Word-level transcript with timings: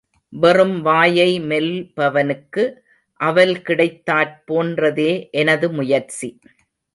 வெறும் 0.33 0.81
வாயை 0.81 1.39
மெல்பவனுக்கு 1.41 2.63
அவல் 3.19 3.61
கிடைத்தாற் 3.61 4.33
போன்றதே 4.45 5.11
எனது 5.31 5.69
முயற்சி. 5.71 6.29